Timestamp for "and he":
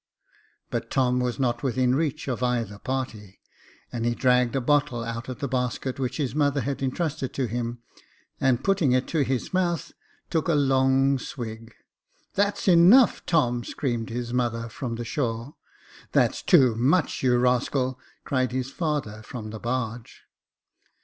3.91-4.15